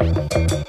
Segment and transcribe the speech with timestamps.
[0.00, 0.59] thank you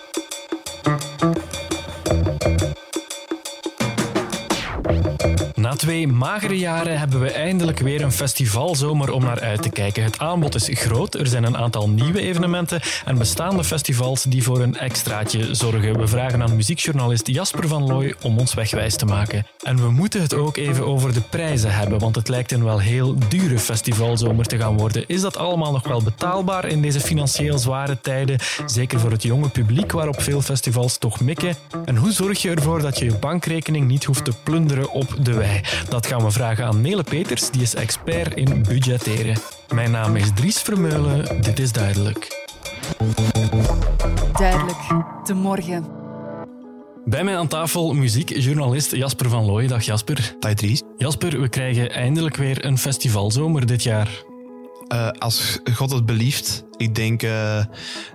[5.81, 10.03] twee magere jaren hebben we eindelijk weer een festivalzomer om naar uit te kijken.
[10.03, 14.59] Het aanbod is groot, er zijn een aantal nieuwe evenementen en bestaande festivals die voor
[14.59, 15.99] een extraatje zorgen.
[15.99, 19.45] We vragen aan muziekjournalist Jasper van Looy om ons wegwijs te maken.
[19.63, 22.79] En we moeten het ook even over de prijzen hebben, want het lijkt een wel
[22.79, 25.03] heel dure festivalzomer te gaan worden.
[25.07, 28.39] Is dat allemaal nog wel betaalbaar in deze financieel zware tijden?
[28.65, 31.55] Zeker voor het jonge publiek waarop veel festivals toch mikken.
[31.85, 35.33] En hoe zorg je ervoor dat je je bankrekening niet hoeft te plunderen op de
[35.33, 35.61] wei?
[35.89, 39.37] Dat gaan we vragen aan Nele Peters, die is expert in budgetteren.
[39.73, 42.47] Mijn naam is Dries Vermeulen, dit is duidelijk.
[44.33, 44.77] Duidelijk,
[45.25, 45.99] de morgen.
[47.05, 49.67] Bij mij aan tafel muziekjournalist Jasper van Looy.
[49.67, 50.35] Dag Jasper.
[50.39, 50.81] Dag Dries.
[50.97, 54.23] Jasper, we krijgen eindelijk weer een festivalzomer dit jaar.
[54.93, 56.63] Uh, als God het belieft.
[56.77, 57.65] Ik denk uh,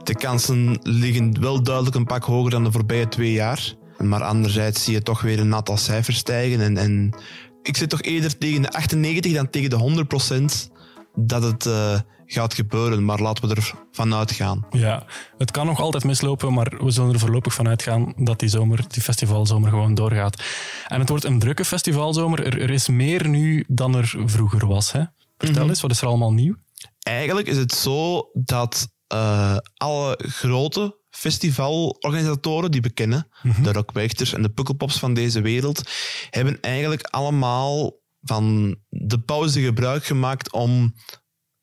[0.02, 3.74] de kansen liggen wel duidelijk een pak hoger dan de voorbije twee jaar.
[3.98, 6.60] Maar anderzijds zie je toch weer een aantal cijfers stijgen.
[6.60, 7.15] En, en
[7.62, 10.71] ik zit toch eerder tegen de 98 dan tegen de 100 procent
[11.15, 13.04] dat het uh, gaat gebeuren.
[13.04, 14.66] Maar laten we ervan uitgaan.
[14.71, 15.06] Ja,
[15.38, 18.84] het kan nog altijd mislopen, maar we zullen er voorlopig van uitgaan dat die zomer,
[18.88, 20.43] die festivalzomer gewoon doorgaat.
[20.88, 22.46] En het wordt een drukke festivalzomer.
[22.46, 24.93] Er, er is meer nu dan er vroeger was.
[24.93, 25.02] Hè?
[25.37, 25.68] Vertel mm -hmm.
[25.68, 26.54] eens, wat is er allemaal nieuw?
[27.02, 33.62] Eigenlijk is het zo dat uh, alle grote festivalorganisatoren die we kennen, mm -hmm.
[33.62, 35.90] de Rockwechters en de Pukkelpops van deze wereld,
[36.30, 40.94] hebben eigenlijk allemaal van de pauze gebruik gemaakt om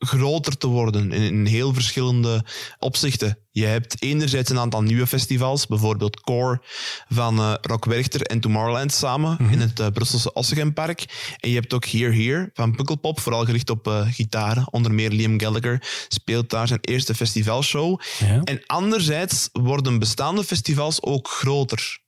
[0.06, 2.46] groter te worden in, in, heel verschillende
[2.80, 3.38] opzichten.
[3.52, 6.62] Je hebt enerzijds een aantal nieuwe festivals, bijvoorbeeld Core
[7.10, 9.54] van uh, Rock Werchter en Tomorrowland samen mm -hmm.
[9.54, 11.06] in het uh, Brusselse Ossegenpark.
[11.40, 14.68] En je hebt ook Here Here van Pukkelpop, vooral gericht op uh, gitaren.
[14.72, 18.02] Onder meer Liam Gallagher speelt daar zijn eerste festivalshow.
[18.20, 18.42] Ja.
[18.44, 22.02] En anderzijds worden bestaande festivals ook groter.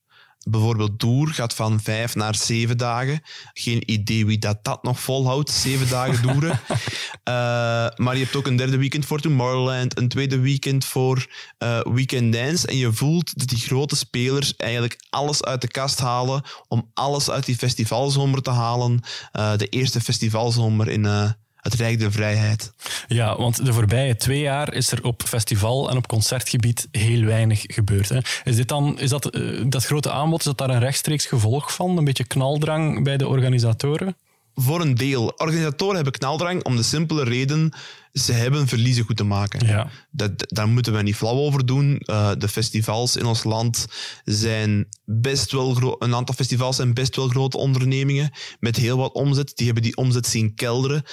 [0.48, 3.22] Bijvoorbeeld Doer gaat van vijf naar zeven dagen.
[3.54, 6.50] Geen idee wie dat, dat nog volhoudt, zeven dagen doeren.
[6.50, 6.76] uh,
[8.06, 11.28] maar je hebt ook een derde weekend voor Tomorrowland, een tweede weekend voor
[11.60, 12.68] uh, Weekend Dance.
[12.68, 17.30] En je voelt dat die grote spelers eigenlijk alles uit de kast halen om alles
[17.30, 19.02] uit die festivalzomer te halen.
[19.34, 21.36] Uh, de eerste festivalzomer in
[21.66, 22.74] het Rijk der Vrijheid.
[23.08, 27.64] Ja, want de voorbije twee jaar is er op festival- en op concertgebied heel weinig
[27.68, 28.10] gebeurd.
[28.10, 28.20] Hè.
[28.44, 31.74] Is, dit dan, is dat, uh, dat grote aanbod, is dat daar een rechtstreeks gevolg
[31.74, 31.98] van?
[31.98, 34.16] Een beetje knaldrang bij de organisatoren?
[34.56, 35.34] Voor een deel.
[35.38, 37.74] Organisatoren hebben knaldrang om de simpele reden,
[38.14, 39.68] ze hebben verliezen goed te maken.
[39.68, 39.90] Ja.
[40.12, 42.02] Dat, daar moeten we niet flauw over doen.
[42.06, 43.86] Uh, de festivals in ons land
[44.24, 49.52] zijn best wel een aantal festivals zijn best wel grote ondernemingen met heel wat omzet.
[49.56, 51.04] Die hebben die omzet zien kelderen.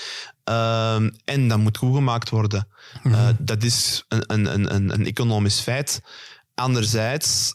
[0.50, 0.94] Uh,
[1.24, 2.68] en dat moet goed gemaakt worden.
[3.02, 3.20] Mm -hmm.
[3.20, 6.00] uh, dat is een, een, een, een economisch feit.
[6.54, 7.54] Anderzijds,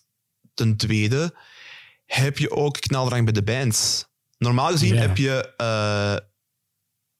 [0.53, 1.35] ten tweede,
[2.05, 4.05] heb je ook knaldrang bij de bands.
[4.37, 5.07] Normaal gezien yeah.
[5.07, 6.27] heb je, uh,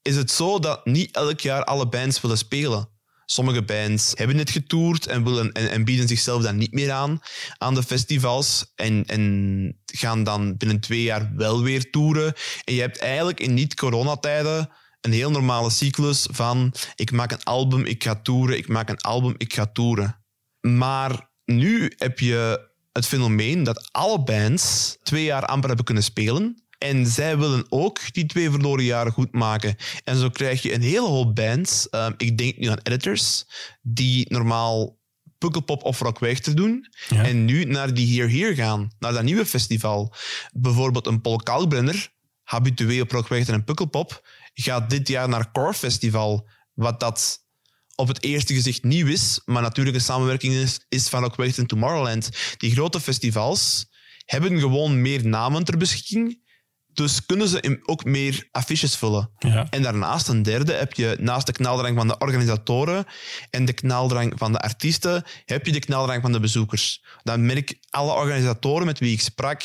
[0.02, 2.88] is het zo dat niet elk jaar alle bands willen spelen.
[3.24, 7.20] Sommige bands hebben het getoerd en, willen, en, en, bieden zichzelf dan niet meer aan
[7.58, 12.34] aan de festivals en, en gaan dan binnen twee jaar wel weer toeren.
[12.64, 14.70] En je hebt eigenlijk in niet-coronatijden
[15.00, 19.00] een heel normale cyclus van ik maak een album, ik ga toeren, ik maak een
[19.00, 20.24] album, ik ga toeren.
[20.60, 26.62] Maar nu heb je het fenomeen dat alle bands twee jaar amper hebben kunnen spelen.
[26.78, 29.76] En zij willen ook die twee verloren jaren goed maken.
[30.04, 31.88] En zo krijg je een hele hoop bands.
[31.90, 33.46] Um, ik denk nu aan editors,
[33.82, 34.98] die normaal
[35.38, 36.86] Pukkelpop of Rock te doen.
[37.08, 37.24] Ja.
[37.24, 40.14] En nu naar die Here Here gaan, naar dat nieuwe festival.
[40.52, 44.28] Bijvoorbeeld een Paul Kalkbrenner, habitueel op Rock en Pukkelpop,
[44.62, 46.48] gaat dit jaar naar Core Festival.
[46.74, 47.46] Wat dat
[47.94, 51.66] op het eerste gezicht nieuw is, maar natuurlijk een samenwerking is, is van Rock en
[51.66, 52.30] Tomorrowland.
[52.56, 53.86] Die grote festivals
[54.24, 56.46] hebben gewoon meer namen ter beschikking.
[56.92, 59.30] Dus kunnen ze ook meer affiches vullen.
[59.38, 59.66] Ja.
[59.70, 63.04] En daarnaast, een derde, heb je naast de knaldrang van de organisatoren
[63.50, 67.04] en de knaldrang van de artiesten, heb je de knaldrang van de bezoekers.
[67.22, 69.62] Dan merk alle organisatoren met wie ik sprak,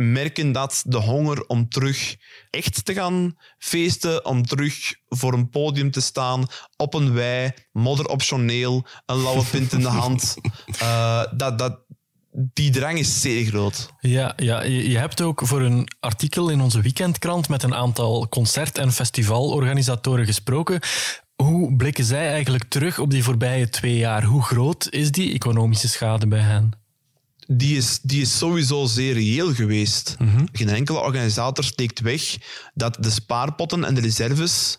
[0.00, 2.16] merken dat de honger om terug
[2.50, 8.06] echt te gaan feesten, om terug voor een podium te staan, op een wei, modder
[8.06, 10.36] optioneel, een lauwe pint in de hand,
[10.82, 11.78] uh, dat, dat,
[12.32, 13.92] die drang is zeer groot.
[14.00, 18.78] Ja, ja, je hebt ook voor een artikel in onze weekendkrant met een aantal concert-
[18.78, 20.80] en festivalorganisatoren gesproken.
[21.36, 24.24] Hoe blikken zij eigenlijk terug op die voorbije twee jaar?
[24.24, 26.79] Hoe groot is die economische schade bij hen?
[27.52, 30.16] Die is, die is sowieso zeer reëel geweest.
[30.18, 30.48] Mm -hmm.
[30.52, 32.36] Geen enkele organisator steekt weg
[32.74, 34.78] dat de spaarpotten en de reserves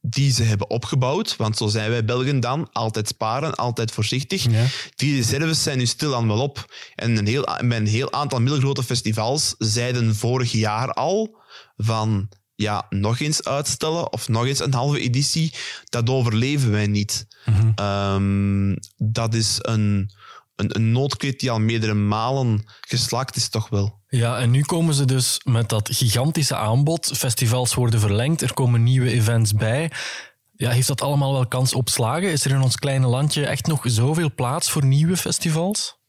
[0.00, 4.50] die ze hebben opgebouwd, want zo zijn wij Belgen dan, altijd sparen, altijd voorzichtig.
[4.50, 4.64] Ja.
[4.94, 6.74] Die reserves zijn nu stilaan wel op.
[6.94, 11.36] En een heel, met een heel aantal middelgrote festivals zeiden vorig jaar al
[11.76, 15.54] van ja, nog eens uitstellen of nog eens een halve editie,
[15.88, 17.26] dat overleven wij niet.
[17.74, 20.10] Ehm, dat is een,
[20.62, 24.00] een, een noodkreet die al meerdere malen geslaakt is, toch wel.
[24.08, 27.10] Ja, en nu komen ze dus met dat gigantische aanbod.
[27.14, 29.90] Festivals worden verlengd, er komen nieuwe events bij.
[30.56, 32.30] Ja, heeft dat allemaal wel kans op slagen?
[32.32, 36.00] Is er in ons kleine landje echt nog zoveel plaats voor nieuwe festivals?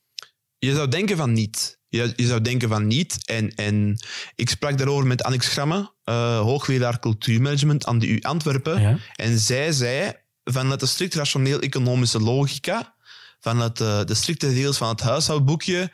[0.58, 1.82] Je zou denken van niet.
[1.88, 3.18] Je, je zou denken van niet.
[3.26, 3.98] En, en
[4.36, 8.82] ik sprak daarover met Annex Gramme, uh, hoogleraar cultuurmanagement aan de U Antwerpen.
[8.82, 8.98] Ja.
[9.16, 10.12] En zij zei,
[10.44, 12.96] vanuit de strikt rationeel-economische logica,
[13.44, 15.92] vanuit de, de strikte regels van het huishoudboekje,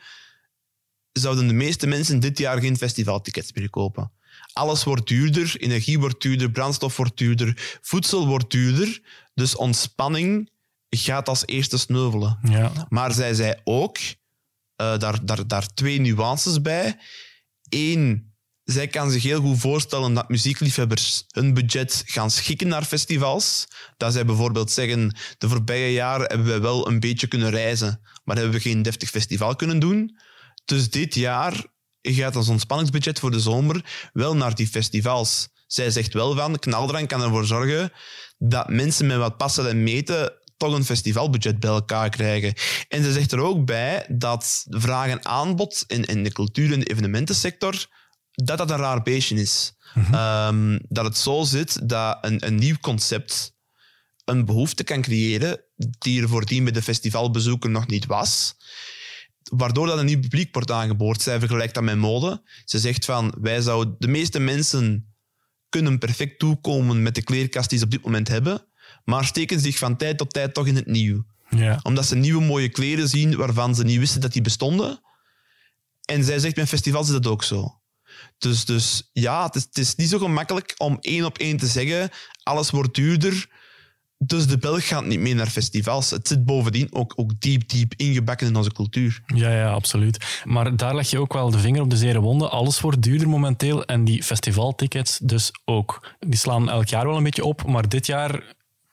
[1.12, 4.12] zouden de meeste mensen dit jaar geen festivaltickets meer kopen.
[4.52, 9.00] Alles wordt duurder, energie wordt duurder, brandstof wordt duurder, voedsel wordt duurder.
[9.34, 10.50] Dus ontspanning
[10.88, 12.38] gaat als eerste sneuvelen.
[12.42, 12.86] Ja.
[12.88, 14.14] Maar zij zei ook, uh,
[14.76, 16.98] daar, daar, daar twee nuances bij.
[17.68, 18.29] Eén,
[18.70, 23.66] zij kan zich heel goed voorstellen dat muziekliefhebbers hun budget gaan schikken naar festivals.
[23.96, 28.36] Dat zij bijvoorbeeld zeggen, de voorbije jaren hebben we wel een beetje kunnen reizen, maar
[28.36, 30.18] hebben we geen deftig festival kunnen doen.
[30.64, 31.64] Dus dit jaar
[32.02, 35.48] gaat ons ontspanningsbudget voor de zomer wel naar die festivals.
[35.66, 37.92] Zij zegt wel van, knaldrang kan ervoor zorgen
[38.38, 42.54] dat mensen met wat passen en meten toch een festivalbudget bij elkaar krijgen.
[42.88, 46.82] En ze zegt er ook bij dat vraag en aanbod in, in de cultuur- en
[46.82, 47.86] evenementensector,
[48.44, 49.72] dat dat een raar beestje is.
[49.94, 50.74] Mm-hmm.
[50.74, 53.58] Um, dat het zo zit dat een, een nieuw concept
[54.24, 58.54] een behoefte kan creëren die er voordien bij de festivalbezoeken nog niet was
[59.50, 61.22] waardoor dat een nieuw publiek wordt aangeboord.
[61.22, 62.42] Zij vergelijkt dat met mode.
[62.64, 65.14] Ze zegt van, wij zouden, de meeste mensen
[65.68, 68.66] kunnen perfect toekomen met de kleerkast die ze op dit moment hebben,
[69.04, 71.24] maar steken zich van tijd tot tijd toch in het nieuw.
[71.48, 71.80] Ja.
[71.82, 75.00] Omdat ze nieuwe mooie kleren zien waarvan ze niet wisten dat die bestonden.
[76.04, 77.79] En zij zegt, met festivals is dat ook zo.
[78.38, 81.66] Dus, dus ja, het is, het is niet zo gemakkelijk om één op één te
[81.66, 82.10] zeggen,
[82.42, 83.48] alles wordt duurder,
[84.24, 86.10] dus de Belg gaat niet mee naar festivals.
[86.10, 89.22] Het zit bovendien ook, ook diep, diep ingebakken in onze cultuur.
[89.26, 90.42] Ja, ja, absoluut.
[90.44, 92.48] Maar daar leg je ook wel de vinger op de zere wonde.
[92.48, 96.14] Alles wordt duurder momenteel en die festivaltickets dus ook.
[96.18, 98.42] Die slaan elk jaar wel een beetje op, maar dit jaar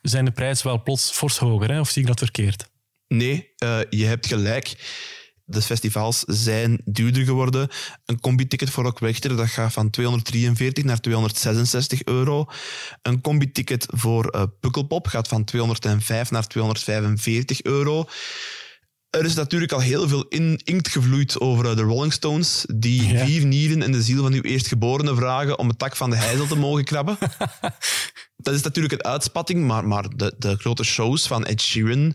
[0.01, 1.71] zijn de prijzen wel plots fors hoger.
[1.71, 1.79] Hè?
[1.79, 2.69] Of zie ik dat verkeerd?
[3.07, 4.75] Nee, uh, je hebt gelijk.
[5.49, 7.69] De festivals zijn duurder geworden.
[8.05, 12.45] Een combi-ticket voor Rock Wechter dat gaat van 243 naar 266 euro.
[13.01, 18.05] Een combi-ticket voor uh, Pukkelpop gaat van 205 naar 245 euro.
[19.09, 23.07] Er is natuurlijk al heel veel in, inkt gevloeid over uh, de Rolling Stones, die
[23.07, 23.25] ja.
[23.25, 26.47] vier nieren en de ziel van uw eerstgeborene vragen om het tak van de heizel
[26.47, 27.17] te mogen krabben.
[28.37, 32.13] Dat is natuurlijk een uitspatting, maar, maar de, de grote shows van Ed Sheeran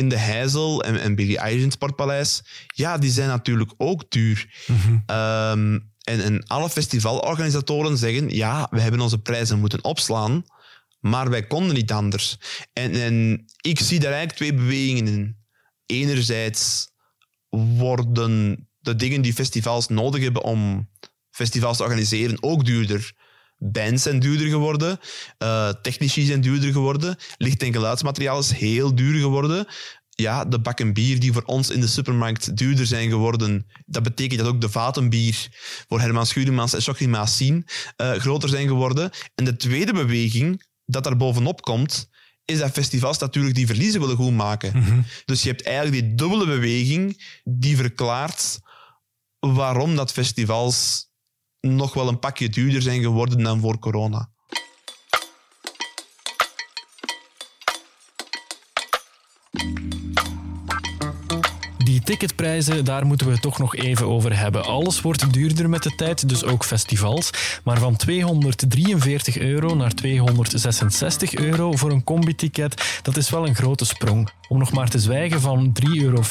[0.00, 2.42] in de Heizel en, en Billie Eilish Sportpaleis,
[2.74, 4.64] ja, die zijn natuurlijk ook duur.
[4.66, 4.92] Mhm.
[4.92, 10.44] Um, en, en alle festivalorganisatoren zeggen, ja, we hebben onze prijzen moeten opslaan,
[11.00, 12.36] maar wij konden niet anders.
[12.72, 15.36] En, en ik zie daar eigenlijk twee bewegingen in.
[15.86, 16.88] Enerzijds
[17.48, 20.90] worden de dingen die festivals nodig hebben om
[21.30, 23.12] festivals te organiseren ook duurder.
[23.62, 25.00] Bands zijn duurder geworden,
[25.38, 29.66] uh, technici zijn duurder geworden, licht- en geluidsmateriaal is heel duur geworden.
[30.10, 34.40] Ja, de bakken bier die voor ons in de supermarkt duurder zijn geworden, dat betekent
[34.40, 35.48] dat ook de vaten bier
[35.88, 39.10] voor Herman Schuremans en Chocri Massien uh, groter zijn geworden.
[39.34, 42.08] En de tweede beweging dat daar bovenop komt,
[42.44, 44.78] is dat festivals natuurlijk die verliezen willen goed maken.
[44.78, 45.00] Mhm.
[45.24, 48.58] Dus je hebt eigenlijk die dubbele beweging die verklaart
[49.38, 51.09] waarom dat festivals
[51.60, 54.30] nog wel een pakje duurder zijn geworden dan voor corona.
[62.10, 64.64] Ticketprijzen, daar moeten we het toch nog even over hebben.
[64.64, 67.30] Alles wordt duurder met de tijd, dus ook festivals.
[67.64, 73.84] Maar van 243 euro naar 266 euro voor een combi-ticket, dat is wel een grote
[73.84, 74.30] sprong.
[74.48, 76.22] Om nog maar te zwijgen van 3,50 euro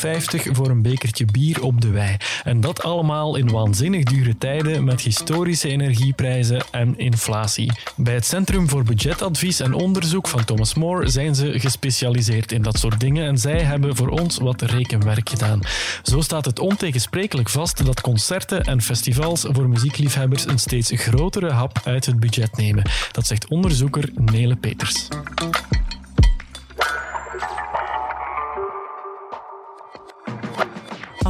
[0.51, 2.17] voor een bekertje bier op de wei.
[2.43, 7.71] En dat allemaal in waanzinnig dure tijden met historische energieprijzen en inflatie.
[7.95, 12.79] Bij het Centrum voor Budgetadvies en Onderzoek van Thomas More zijn ze gespecialiseerd in dat
[12.79, 15.59] soort dingen en zij hebben voor ons wat rekenwerk gedaan.
[16.03, 21.81] Zo staat het ontegensprekelijk vast dat concerten en festivals voor muziekliefhebbers een steeds grotere hap
[21.83, 22.83] uit het budget nemen.
[23.11, 25.07] Dat zegt onderzoeker Nele Peters.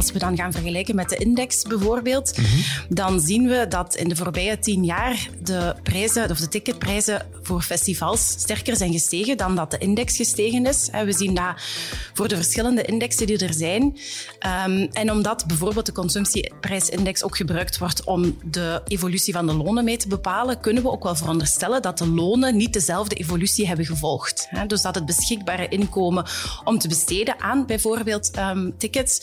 [0.00, 2.46] Als we dan gaan vergelijken met de index bijvoorbeeld, mhm.
[2.88, 7.62] dan zien we dat in de voorbije tien jaar de prijzen, of de ticketprijzen voor
[7.62, 10.88] festivals sterker zijn gestegen dan dat de index gestegen is.
[11.04, 11.54] We zien dat
[12.14, 13.98] voor de verschillende indexen die er zijn.
[14.38, 19.84] Ehm, en omdat bijvoorbeeld de consumptieprijsindex ook gebruikt wordt om de evolutie van de lonen
[19.84, 23.86] mee te bepalen, kunnen we ook wel veronderstellen dat de lonen niet dezelfde evolutie hebben
[23.86, 24.48] gevolgd.
[24.66, 26.24] Dus dat het beschikbare inkomen
[26.64, 29.20] om te besteden aan bijvoorbeeld um, tickets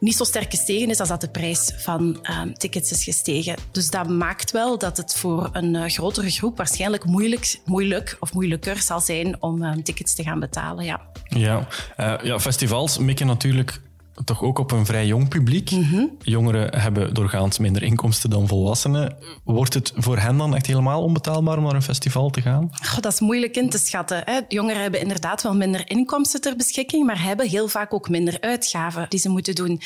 [0.00, 3.56] niet zo sterk gestegen is als dat de prijs van um, tickets is gestegen.
[3.72, 8.32] Dus dat maakt wel dat het voor een uh, grotere groep waarschijnlijk moeilijk, moeilijk of
[8.32, 10.84] moeilijker zal zijn om um, tickets te gaan betalen.
[10.84, 11.66] Ja, ja,
[12.00, 13.80] uh, ja festivals mikken natuurlijk
[14.24, 15.70] toch ook op een vrij jong publiek.
[15.70, 16.04] Mhm.
[16.20, 19.16] Jongeren hebben doorgaans minder inkomsten dan volwassenen.
[19.44, 22.70] Wordt het voor hen dan echt helemaal onbetaalbaar om naar een festival te gaan?
[23.00, 24.22] dat is moeilijk in te schatten.
[24.24, 24.40] Hè.
[24.48, 29.06] Jongeren hebben inderdaad wel minder inkomsten ter beschikking, maar hebben heel vaak ook minder uitgaven
[29.08, 29.80] die ze moeten doen.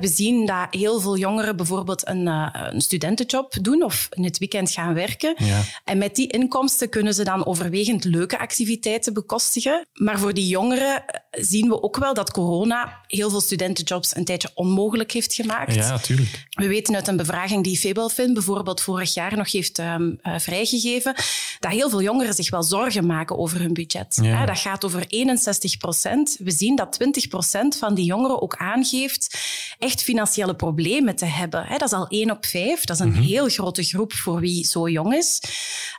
[0.00, 4.38] We zien dat heel veel jongeren bijvoorbeeld een, eh, een studentenjob doen of in het
[4.38, 5.34] weekend gaan werken.
[5.38, 5.60] Ja.
[5.84, 9.86] En met die inkomsten kunnen ze dan overwegend leuke activiteiten bekostigen.
[9.92, 14.50] Maar voor die jongeren zien we ook wel dat corona heel veel studentenjobs een tijdje
[14.54, 15.74] onmogelijk heeft gemaakt.
[15.74, 16.46] Ja, natuurlijk.
[16.50, 21.14] We weten uit een bevraging die Fabelfin bijvoorbeeld vorig jaar nog heeft um, uh, vrijgegeven,
[21.60, 24.18] dat heel veel jongeren zich wel zorgen maken over hun budget.
[24.22, 24.46] Ja.
[24.46, 26.36] dat gaat over 61 procent.
[26.38, 29.38] We zien dat 20 procent van die jongeren ook aangeeft
[29.78, 31.66] echt financiële problemen te hebben.
[31.68, 32.84] dat is al één op vijf.
[32.84, 33.22] Dat is een mhm.
[33.22, 35.42] heel grote groep voor wie zo jong is.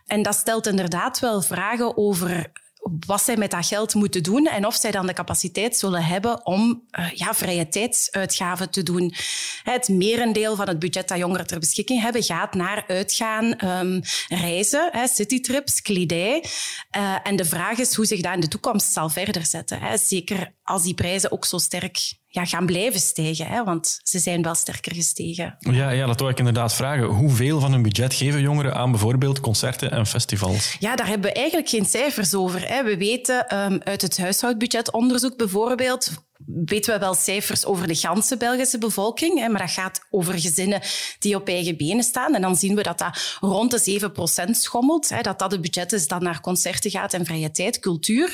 [0.07, 2.51] En dat stelt inderdaad wel vragen over
[3.05, 6.45] wat zij met dat geld moeten doen en of zij dan de capaciteit zullen hebben
[6.45, 9.13] om uh, ja, vrije tijdsuitgaven te doen.
[9.63, 14.89] Het merendeel van het budget dat jongeren ter beschikking hebben gaat naar uitgaan, um, reizen,
[14.91, 16.43] hè, citytrips, kledij.
[16.97, 19.79] Uh, en de vraag is hoe zich dat in de toekomst zal verder zetten.
[19.79, 19.97] Hè.
[19.97, 24.41] Zeker als die prijzen ook zo sterk ja, gaan blijven stijgen, hè, want ze zijn
[24.41, 25.55] wel sterker gestegen.
[25.59, 27.05] Ja, ja, dat wil ik inderdaad vragen.
[27.05, 30.75] Hoeveel van hun budget geven jongeren aan bijvoorbeeld concerten en festivals?
[30.79, 32.67] Ja, daar hebben we eigenlijk geen cijfers over.
[32.67, 32.83] Hè.
[32.83, 36.11] We weten um, uit het huishoudbudgetonderzoek bijvoorbeeld
[36.45, 40.81] weten we wel cijfers over de ganse Belgische bevolking, hè, maar dat gaat over gezinnen
[41.19, 42.35] die op eigen benen staan.
[42.35, 44.09] En dan zien we dat dat rond de
[44.47, 45.09] 7% schommelt.
[45.09, 48.29] Hè, dat dat de budget is dat naar concerten gaat en vrije tijd, cultuur.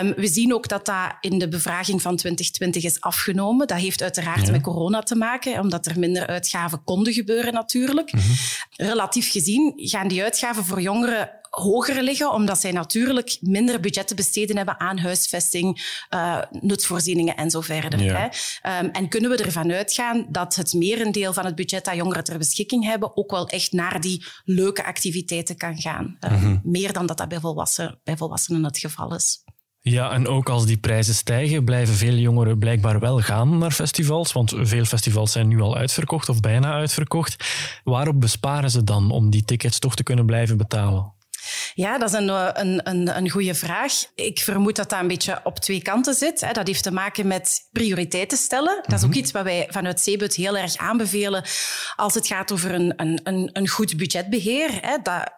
[0.00, 3.66] Um, we zien ook dat dat in de bevraging van 2020 is afgenomen.
[3.66, 8.12] Dat heeft uiteraard met corona te maken, omdat er minder uitgaven konden gebeuren natuurlijk.
[8.12, 8.34] Mm -hmm.
[8.76, 14.14] Relatief gezien gaan die uitgaven voor jongeren hoger liggen, omdat zij natuurlijk minder budget te
[14.14, 18.00] besteden hebben aan huisvesting, uh, nutsvoorzieningen en zo verder.
[18.00, 18.24] Hè.
[18.80, 22.38] Um, en kunnen we ervan uitgaan dat het merendeel van het budget dat jongeren ter
[22.38, 26.16] beschikking hebben ook wel echt naar die leuke activiteiten kan gaan.
[26.20, 29.42] Uh, Meer dan dat dat bij, volwassen, bij volwassenen het geval is.
[29.80, 34.32] Ja, en ook als die prijzen stijgen, blijven veel jongeren blijkbaar wel gaan naar festivals.
[34.32, 37.44] Want veel festivals zijn nu al uitverkocht of bijna uitverkocht.
[37.84, 41.14] Waarop besparen ze dan om die tickets toch te kunnen blijven betalen?
[41.74, 43.92] Ja, dat is een, eh, een, een, een goede vraag.
[44.14, 46.40] Ik vermoed dat dat een beetje op twee kanten zit.
[46.52, 48.82] Dat heeft te maken met prioriteiten stellen.
[48.82, 49.18] Dat is ook mhm.
[49.18, 51.44] iets wat wij vanuit Cebut heel erg aanbevelen
[51.96, 54.80] als het gaat over een, een, een goed budgetbeheer.
[55.02, 55.32] Dat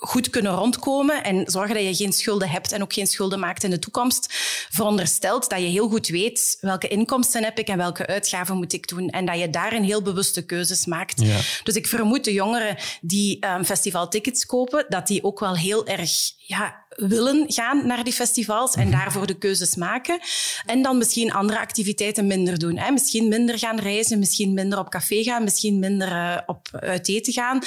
[0.00, 3.64] goed kunnen rondkomen en zorgen dat je geen schulden hebt en ook geen schulden maakt
[3.64, 4.26] in de toekomst,
[4.70, 8.88] veronderstelt dat je heel goed weet welke inkomsten heb ik en welke uitgaven moet ik
[8.88, 11.20] doen en dat je daarin heel bewuste keuzes maakt.
[11.20, 11.38] Ja.
[11.62, 16.10] Dus ik vermoed de jongeren die um, festivaltickets kopen, dat die ook wel heel erg
[16.38, 18.98] ja, willen gaan naar die festivals en mhm.
[18.98, 20.20] daarvoor de keuzes maken.
[20.66, 22.76] En dan misschien andere activiteiten minder doen.
[22.76, 22.90] Hè.
[22.90, 27.32] Misschien minder gaan reizen, misschien minder op café gaan, misschien minder uh, op uit eten
[27.32, 27.62] gaan,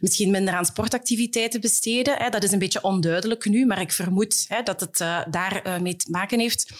[0.00, 2.16] misschien minder aan sportactiviteiten besteden.
[2.16, 2.28] Hè.
[2.28, 5.78] Dat is een beetje onduidelijk nu, maar ik vermoed hè, dat het uh, daar uh,
[5.78, 6.72] mee te maken heeft.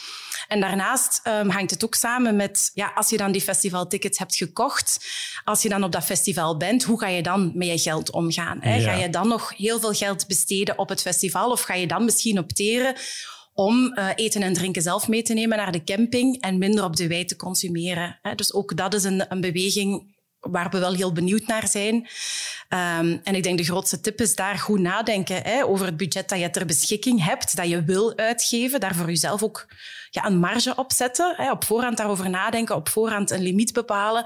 [0.49, 4.37] En daarnaast um, hangt het ook samen met, ja, als je dan die festivaltickets hebt
[4.37, 5.07] gekocht,
[5.45, 8.59] als je dan op dat festival bent, hoe ga je dan met je geld omgaan?
[8.61, 8.81] Hè?
[8.81, 12.05] Ga je dan nog heel veel geld besteden op het festival of ga je dan
[12.05, 12.95] misschien opteren
[13.55, 16.97] om uh, eten en drinken zelf mee te nemen naar de camping en minder op
[16.97, 18.19] de wei te consumeren.
[18.23, 18.35] Hè?
[18.35, 20.16] Dus ook dat is een, een beweging
[20.51, 21.95] waar we wel heel benieuwd naar zijn.
[21.95, 26.29] Um, en ik denk de grootste tip is daar goed nadenken hè, over het budget
[26.29, 29.67] dat je ter beschikking hebt, dat je wil uitgeven, daar voor jezelf ook
[30.11, 31.35] ja, een marge opzetten.
[31.37, 34.25] Hè, op voorhand daarover nadenken, op voorhand een limiet bepalen.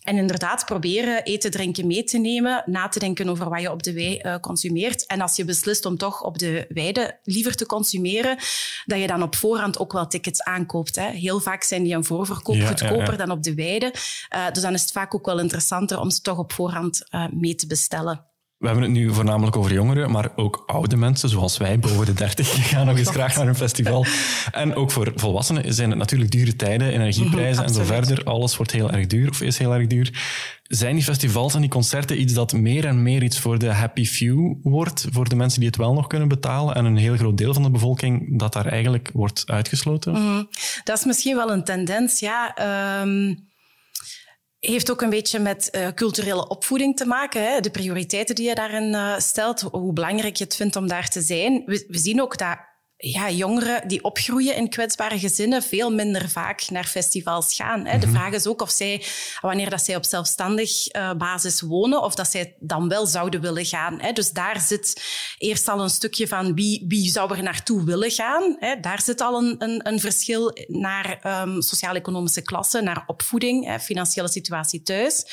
[0.00, 3.82] En inderdaad proberen eten, drinken mee te nemen, na te denken over wat je op
[3.82, 5.06] de wei uh, consumeert.
[5.06, 8.36] En als je beslist om toch op de weide liever te consumeren,
[8.84, 10.96] dat je dan op voorhand ook wel tickets aankoopt.
[10.96, 11.10] Hè.
[11.10, 13.94] Heel vaak zijn die een voorverkoop ja, goedkoper ja, dan op de weide.
[14.34, 17.26] Uh, dus dan is het vaak ook wel interessanter om ze toch op voorhand uh,
[17.30, 18.29] mee te bestellen.
[18.60, 22.12] We hebben het nu voornamelijk over jongeren, maar ook oude mensen, zoals wij, boven de
[22.12, 24.06] 30, gaan nog eens graag naar een festival.
[24.52, 28.24] En ook voor volwassenen zijn het natuurlijk dure tijden, energieprijzen en zo verder.
[28.24, 30.10] Alles wordt heel erg duur of is heel erg duur.
[30.62, 34.04] Zijn die festivals en die concerten iets dat meer en meer iets voor de happy
[34.04, 37.38] few wordt, voor de mensen die het wel nog kunnen betalen en een heel groot
[37.38, 40.12] deel van de bevolking dat daar eigenlijk wordt uitgesloten?
[40.12, 40.48] Mm,
[40.84, 42.54] dat is misschien wel een tendens, ja.
[43.02, 43.48] Um
[44.60, 47.42] heeft ook een beetje met uh, culturele opvoeding te maken.
[47.42, 47.60] Hè?
[47.60, 51.20] De prioriteiten die je daarin uh, stelt, hoe belangrijk je het vindt om daar te
[51.20, 51.62] zijn.
[51.66, 52.58] We, we zien ook dat
[53.00, 57.86] ja, jongeren die opgroeien in kwetsbare gezinnen veel minder vaak naar festivals gaan.
[57.86, 57.98] Hè.
[57.98, 58.16] De mhm.
[58.16, 59.04] vraag is ook of zij,
[59.40, 63.64] wanneer dat zij op zelfstandig uh, basis wonen, of dat zij dan wel zouden willen
[63.64, 64.00] gaan.
[64.00, 64.12] Hè.
[64.12, 65.02] Dus daar zit
[65.38, 68.56] eerst al een stukje van wie, wie zou er naartoe willen gaan.
[68.58, 68.80] Hè.
[68.80, 74.28] Daar zit al een, een, een verschil naar um, sociaal-economische klasse, naar opvoeding, hè, financiële
[74.28, 75.24] situatie thuis.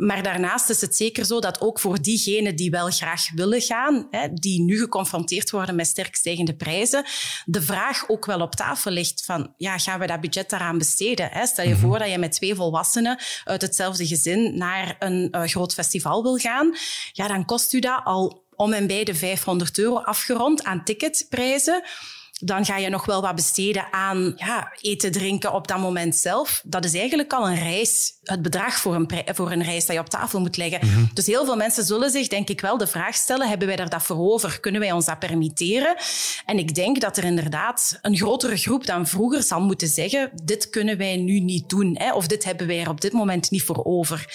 [0.00, 4.06] Maar daarnaast is het zeker zo dat ook voor diegenen die wel graag willen gaan,
[4.10, 7.04] hè, die nu geconfronteerd worden met sterk stijgende prijzen,
[7.44, 11.28] de vraag ook wel op tafel ligt van, ja, gaan we dat budget daaraan besteden?
[11.30, 11.46] Hè?
[11.46, 11.80] Stel je mhm.
[11.80, 16.36] voor dat je met twee volwassenen uit hetzelfde gezin naar een uh, groot festival wil
[16.36, 16.74] gaan,
[17.12, 21.82] ja, dan kost u dat al om en bij de 500 euro afgerond aan ticketprijzen
[22.40, 26.62] dan ga je nog wel wat besteden aan ja, eten, drinken op dat moment zelf.
[26.64, 30.02] Dat is eigenlijk al een reis, het bedrag voor een, voor een reis dat je
[30.02, 30.86] op tafel moet leggen.
[30.86, 31.04] Mhm.
[31.14, 33.90] Dus heel veel mensen zullen zich, denk ik wel, de vraag stellen, hebben wij er
[33.90, 34.60] dat voor over?
[34.60, 35.96] Kunnen wij ons dat permitteren?
[36.46, 40.70] En ik denk dat er inderdaad een grotere groep dan vroeger zal moeten zeggen, dit
[40.70, 41.96] kunnen wij nu niet doen.
[41.98, 42.12] Hè?
[42.12, 44.28] Of dit hebben wij er op dit moment niet voor over.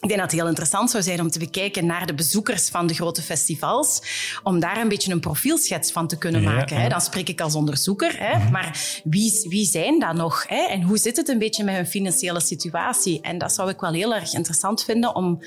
[0.00, 2.86] Ik denk dat het heel interessant zou zijn om te bekijken naar de bezoekers van
[2.86, 4.02] de grote festivals,
[4.42, 6.76] om daar een beetje een profielschets van te kunnen maken.
[6.76, 6.88] Hè.
[6.88, 8.38] Dan spreek ik als onderzoeker, hè.
[8.38, 8.50] Mhm.
[8.50, 10.44] maar wie, wie zijn dat nog?
[10.48, 10.66] Hè?
[10.66, 13.20] En hoe zit het een beetje met hun financiële situatie?
[13.30, 15.38] En dat zou ik wel heel erg interessant vinden om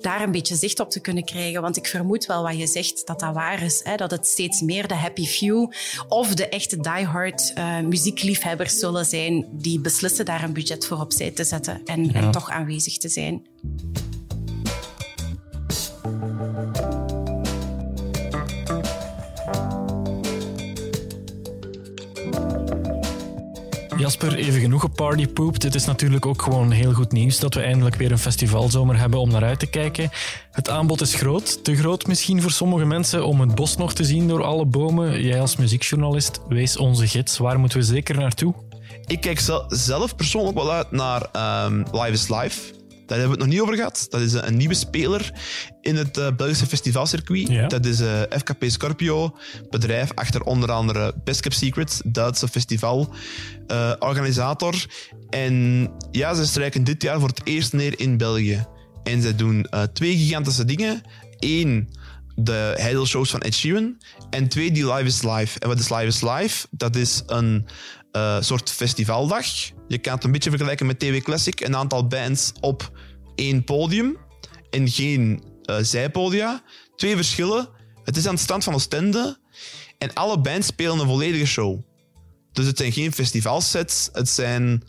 [0.00, 1.62] daar een beetje zicht op te kunnen krijgen.
[1.62, 3.80] Want ik vermoed wel wat je zegt, dat dat waar is.
[3.84, 3.96] Hè?
[3.96, 5.72] Dat het steeds meer de happy few
[6.08, 11.30] of de echte diehard uh, muziekliefhebbers zullen zijn die beslissen daar een budget voor opzij
[11.30, 13.46] te zetten en, en toch aanwezig te zijn.
[23.98, 25.60] Jasper, even genoeg op partypoop.
[25.60, 29.20] Dit is natuurlijk ook gewoon heel goed nieuws dat we eindelijk weer een festivalzomer hebben
[29.20, 30.10] om naar uit te kijken.
[30.50, 34.04] Het aanbod is groot, te groot misschien voor sommige mensen om het bos nog te
[34.04, 35.22] zien door alle bomen.
[35.22, 37.38] Jij als muziekjournalist, wees onze gids.
[37.38, 38.54] Waar moeten we zeker naartoe?
[39.06, 41.22] Ik kijk zelf persoonlijk wel uit naar
[41.66, 42.77] um, Live is Live.
[43.08, 44.06] Daar hebben we het nog niet over gehad.
[44.10, 45.32] Dat is een nieuwe speler
[45.80, 47.70] in het uh, Belgische festivalcircuit.
[47.70, 49.36] Dat is uh, eh, FKP Scorpio,
[49.70, 54.74] bedrijf achter onder andere Best Kept Secrets, Duitse festivalorganisator.
[54.74, 54.80] Uh,
[55.30, 58.66] en ja, ze strijken dit jaar voor het eerst neer in België.
[59.02, 61.02] En ze doen twee gigantische dingen.
[61.38, 61.88] Eén,
[62.34, 63.96] de Heidel-shows van Ed Sheeran.
[64.30, 65.58] En twee, die Live is Live.
[65.58, 66.66] En wat is Live is Live?
[66.70, 67.66] Dat is een
[68.12, 69.46] uh, soort festivaldag.
[69.88, 71.60] Je kan het een beetje vergelijken met TV Classic.
[71.60, 72.90] Een aantal bands op
[73.34, 74.16] één podium
[74.70, 76.62] en geen uh, zijpodia.
[76.96, 77.68] Twee verschillen.
[78.04, 79.38] Het is aan het stand van Oostende
[79.98, 81.80] en alle bands spelen een volledige show.
[82.52, 84.82] Dus het zijn geen festivalsets, het zijn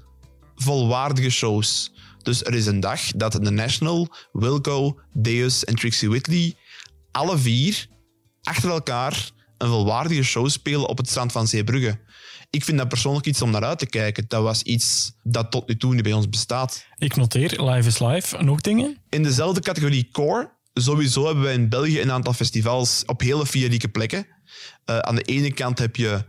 [0.55, 1.93] volwaardige shows.
[2.21, 6.55] Dus er is een dag dat The National, Wilco, Deus en Trixie Whitley
[7.12, 7.88] alle vier
[8.43, 11.99] achter elkaar een volwaardige show spelen op het strand van Zeebrugge.
[12.49, 14.25] Ik vind dat persoonlijk iets om naar uit te kijken.
[14.27, 16.85] Dat was iets dat tot nu toe niet bij ons bestaat.
[16.97, 18.43] Ik noteer, Live is Live.
[18.43, 18.97] Nog dingen?
[19.09, 20.51] In dezelfde categorie core.
[20.73, 24.27] Sowieso hebben wij in België een aantal festivals op hele fierieke plekken.
[24.85, 26.25] Uh, aan de ene kant heb je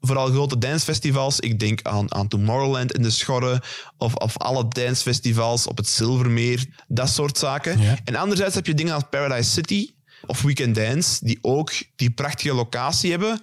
[0.00, 1.40] vooral grote dancefestivals.
[1.40, 3.62] Ik denk aan, aan Tomorrowland in de Schorre
[3.98, 7.80] of, of alle dancefestivals op het Zilvermeer, dat soort zaken.
[8.04, 9.90] En anderzijds heb je dingen als Paradise City
[10.26, 13.40] of Weekend Dance, die ook die prachtige locatie hebben,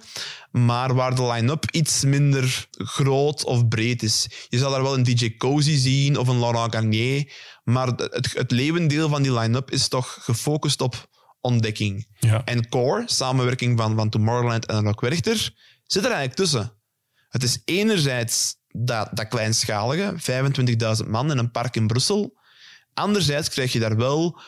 [0.50, 4.46] maar waar de line-up iets minder groot of breed is.
[4.48, 7.32] Je zal daar wel een DJ Cozy zien of een Laurent Garnier,
[7.64, 11.08] maar het, het levendeel van die line-up is toch gefocust op
[11.40, 12.06] ontdekking.
[12.18, 12.44] Ja.
[12.44, 16.72] En Core, samenwerking van, van Tomorrowland en Rock Werchter, zit er eigenlijk tussen.
[17.28, 20.14] Het is enerzijds dat, dat kleinschalige,
[21.02, 22.38] 25.000 man in een park in Brussel.
[22.94, 24.40] Anderzijds krijg je daar wel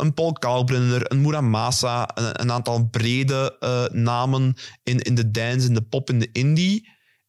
[0.00, 5.66] een Paul Kalkbrenner, een Muramasa, een, een aantal brede uh, namen in, in de dance,
[5.66, 6.88] in de pop, in de indie.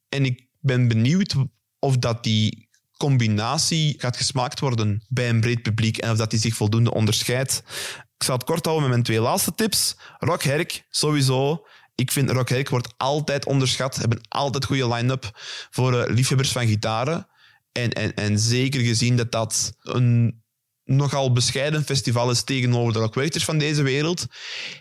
[0.09, 1.35] En ik ben benieuwd
[1.79, 6.39] of dat die combinatie gaat gesmaakt worden bij een breed publiek en of dat die
[6.39, 7.63] zich voldoende onderscheidt.
[8.17, 9.95] Ik zal het kort houden met mijn twee laatste tips.
[10.17, 11.65] Rock Herk, sowieso.
[11.95, 13.95] Ik vind Rock Herk wordt altijd onderschat.
[13.95, 15.29] Hebben altijd goede line-up
[15.69, 17.27] voor uh, liefhebbers van gitaren.
[17.71, 20.43] En, en, en zeker gezien dat dat een
[20.87, 24.25] nogal bescheiden festival is tegenover de rockwechters van deze wereld,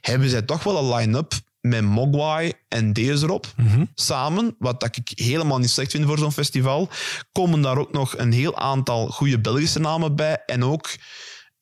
[0.01, 3.55] hebben zij toch wel een line-up met Mogwai en Deers erop
[3.95, 6.88] samen, wat dat ik helemaal niet slecht vind voor zo'n festival.
[7.33, 10.97] Komen daar ook nog een heel aantal goede Belgische namen bij en ook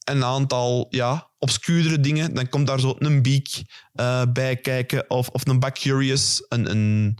[0.04, 2.34] een aantal ja, obscuurdere dingen.
[2.34, 3.46] Dan komt daar zo een Beak
[3.94, 7.18] uh, bij kijken of, of een Back Curious, een, een,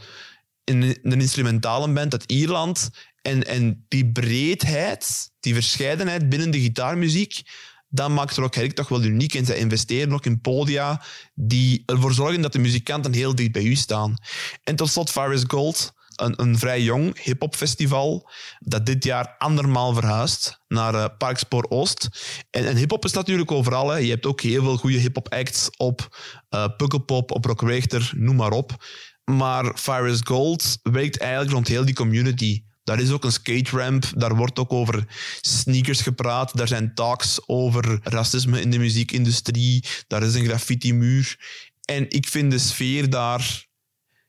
[0.64, 2.90] een, een instrumentale band uit Ierland.
[3.22, 7.42] En, en die breedheid, die verscheidenheid binnen de gitaarmuziek,
[7.88, 9.34] dat maakt Rock Herrick toch wel uniek.
[9.34, 11.02] En zij investeren ook in podia
[11.34, 14.16] die ervoor zorgen dat de muzikanten heel dicht bij u staan.
[14.64, 19.94] En tot slot Faris Gold, een, een vrij jong hip-hop festival dat dit jaar andermaal
[19.94, 22.08] verhuist naar uh, Parkspoor Oost.
[22.50, 23.96] En, hip-hop is natuurlijk overal.
[23.96, 26.16] Je hebt ook heel veel goede hip-hop acts op
[26.50, 28.84] uh, Pukkelpop, op Rock Richter, noem maar op.
[29.24, 32.62] Maar Faris Gold werkt eigenlijk rond heel die community.
[32.84, 34.04] Daar is ook een skate ramp.
[34.16, 35.06] Daar wordt ook over
[35.40, 36.56] sneakers gepraat.
[36.56, 39.84] Daar zijn talks over racisme in de muziekindustrie.
[40.06, 41.38] Daar is een graffiti-muur.
[41.84, 43.66] En ik vind de sfeer daar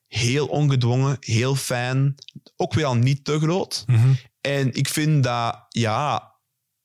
[0.08, 2.16] heel ongedwongen, heel fijn.
[2.56, 3.84] Ook weer al niet te groot.
[3.88, 4.14] Mhm.
[4.42, 6.34] En ik vind dat, ja,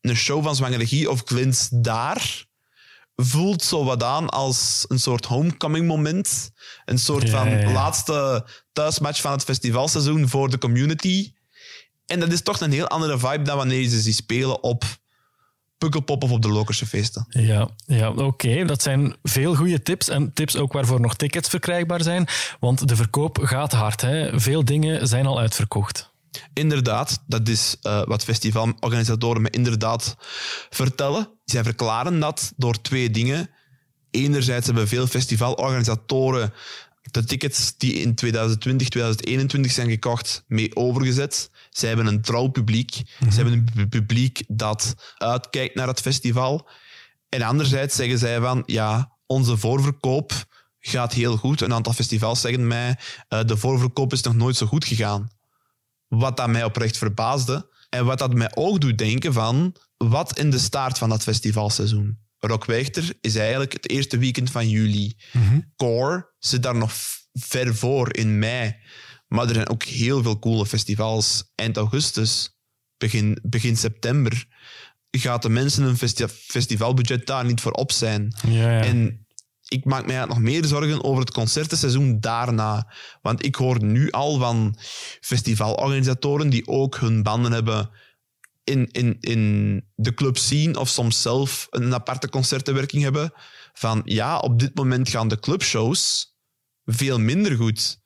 [0.00, 2.48] een show van Zwangeregie of Glins daar
[3.16, 6.50] voelt zo wat aan als een soort homecoming moment.
[6.84, 7.72] Een soort Ja, van ja, ja.
[7.72, 11.32] laatste thuismatch van het festivalseizoen voor de community.
[12.10, 14.84] En dat is toch een heel andere vibe dan wanneer je ze ziet spelen op
[15.78, 17.26] Pukkelpop of op de Lokerse feesten.
[17.28, 18.64] Ja, ja oké.
[18.64, 20.08] Dat zijn veel goede tips.
[20.08, 22.26] En tips ook waarvoor nog tickets verkrijgbaar zijn.
[22.60, 24.00] Want de verkoop gaat hard.
[24.00, 24.40] Hè.
[24.40, 26.12] Veel dingen zijn al uitverkocht.
[26.52, 30.16] Inderdaad, dat is eh, wat festivalorganisatoren me inderdaad
[30.70, 31.28] vertellen.
[31.44, 33.50] Zij verklaren dat door twee dingen.
[34.10, 36.52] Enerzijds hebben veel festivalorganisatoren
[37.10, 41.50] de tickets die in 2020, 2021 zijn gekocht, mee overgezet.
[41.70, 42.92] Zij hebben een trouw publiek.
[43.30, 46.68] Ze hebben een pu- publiek dat uitkijkt naar het festival.
[47.28, 50.32] En anderzijds zeggen zij van, ja, onze voorverkoop
[50.78, 51.60] gaat heel goed.
[51.60, 55.28] Een aantal festivals zeggen mij, eh, de voorverkoop is nog nooit zo goed gegaan.
[56.08, 57.68] Wat dat mij oprecht verbaasde.
[57.88, 62.18] En wat dat mij ook doet denken van, wat in de staart van dat festivalseizoen?
[62.38, 65.16] Rock Werchter is eigenlijk het eerste weekend van juli.
[65.76, 66.92] Core zit daar nog
[67.32, 68.74] ver voor, in mei.
[69.30, 71.52] Maar er zijn ook heel veel coole festivals.
[71.54, 72.56] Eind augustus,
[72.96, 74.46] begin, begin september,
[75.10, 78.34] gaat de mensen een festi- festivalbudget daar niet voor op zijn.
[78.46, 78.84] Ja, ja.
[78.84, 79.26] En
[79.68, 82.92] ik maak mij nog meer zorgen over het concertenseizoen daarna.
[83.22, 84.78] Want ik hoor nu al van
[85.20, 87.90] festivalorganisatoren die ook hun banden hebben
[88.64, 93.32] in, in, in de club scene of soms zelf een aparte concertenwerking hebben.
[93.72, 96.34] Van ja, op dit moment gaan de clubshows
[96.84, 97.99] veel minder goed.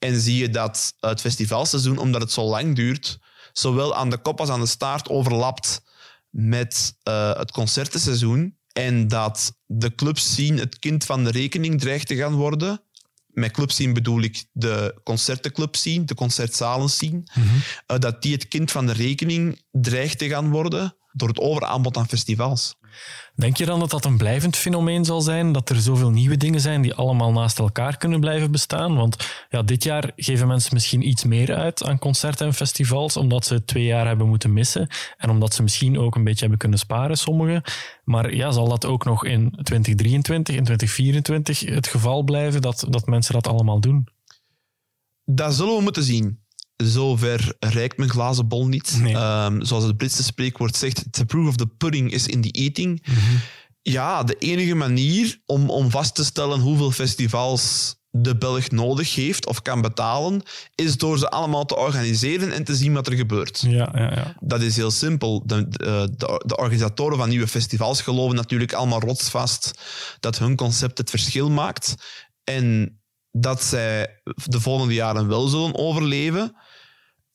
[0.00, 3.18] En zie je dat het festivalseizoen, omdat het zo lang duurt,
[3.52, 5.82] zowel aan de kop als aan de staart overlapt
[6.30, 8.58] met eh, het concertenseizoen.
[8.72, 12.82] En dat de clubscene het kind van de rekening dreigt te gaan worden.
[13.26, 17.22] Met clubscene bedoel ik de concertenclubscene, de concertzalenscene.
[17.86, 21.96] Eh, dat die het kind van de rekening dreigt te gaan worden door het overaanbod
[21.96, 22.74] aan festivals.
[23.34, 25.52] Denk je dan dat dat een blijvend fenomeen zal zijn?
[25.52, 28.96] Dat er zoveel nieuwe dingen zijn die allemaal naast elkaar kunnen blijven bestaan?
[28.96, 29.16] Want
[29.48, 33.64] ja, dit jaar geven mensen misschien iets meer uit aan concerten en festivals, omdat ze
[33.64, 34.88] twee jaar hebben moeten missen.
[35.16, 37.62] En omdat ze misschien ook een beetje hebben kunnen sparen, sommigen.
[38.04, 43.06] Maar ja, zal dat ook nog in 2023, in 2024 het geval blijven, dat, dat
[43.06, 44.08] mensen dat allemaal doen?
[45.24, 46.39] Dat zullen we moeten zien.
[46.82, 48.98] Zover rijkt mijn glazen bol niet.
[49.00, 49.14] Nee.
[49.14, 53.06] Ehm, zoals het Britse spreekwoord zegt, the proof of the pudding is in the eating.
[53.82, 59.46] Ja, de enige manier om, om vast te stellen hoeveel festivals de Belg nodig heeft
[59.46, 60.42] of kan betalen,
[60.74, 63.64] is door ze allemaal te organiseren en te zien wat er gebeurt.
[63.66, 64.34] Ja, ja, ja.
[64.40, 65.42] Dat is heel simpel.
[65.46, 65.68] De,
[66.46, 69.80] de organisatoren van nieuwe festivals geloven natuurlijk allemaal rotsvast
[70.20, 71.94] dat hun concept het verschil maakt.
[72.44, 72.98] En
[73.30, 76.56] dat zij de volgende jaren wel zullen overleven.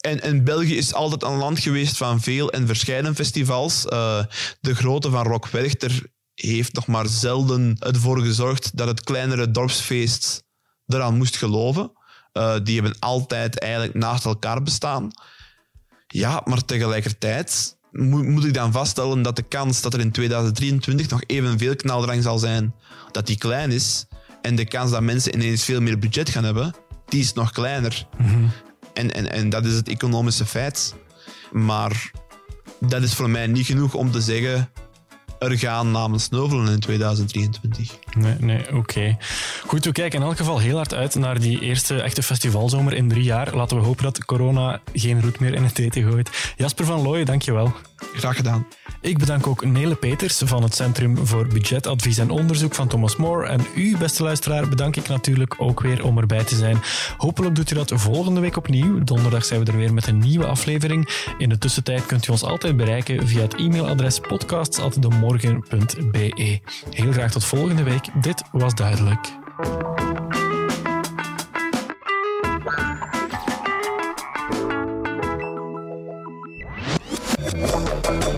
[0.06, 3.86] En, en België is altijd een land geweest van veel en verscheiden festivals.
[3.86, 4.24] Eh,
[4.62, 10.44] de grootte van Rock Werchter heeft nog maar zelden ervoor gezorgd dat het kleinere dorpsfeest
[10.88, 11.92] eraan moest geloven.
[12.32, 15.12] Eh, die hebben altijd eigenlijk naast elkaar bestaan.
[16.08, 21.24] Ja, maar tegelijkertijd moet, ik dan vaststellen dat de kans dat er in 2023 nog
[21.26, 22.76] evenveel knaldrang zal zijn,
[23.12, 24.06] dat die klein is.
[24.42, 28.08] En de kans dat mensen ineens veel meer budget gaan hebben, die is nog kleiner.
[28.96, 30.96] En, en, en dat is het economische feit.
[31.52, 32.12] Maar
[32.80, 34.70] dat is voor mij niet genoeg om te zeggen
[35.40, 37.98] er gaan namens Sneuvelen in 2023.
[38.18, 39.18] Nee, nee, oké.
[39.66, 43.10] Goed, we kijken in elk geval heel hard uit naar die eerste echte festivalzomer in
[43.10, 43.56] drie jaar.
[43.56, 46.54] Laten we hopen dat corona geen roet meer in het eten gooit.
[46.58, 47.74] Jasper van Looyen, dankjewel.
[47.96, 48.68] Graag gedaan.
[49.02, 53.48] Ik bedank ook Nele Peters van het Centrum voor Budgetadvies en Onderzoek van Thomas More.
[53.48, 56.78] En u, beste luisteraar, bedank ik natuurlijk ook weer om erbij te zijn.
[57.18, 59.04] Hopelijk doet u dat volgende week opnieuw.
[59.04, 61.10] Donderdag zijn we er weer met een nieuwe aflevering.
[61.38, 66.60] In de tussentijd kunt u ons altijd bereiken via het e-mailadres podcasts.demorgen.be.
[66.90, 68.06] Heel graag tot volgende week.
[68.22, 69.34] Dit was duidelijk.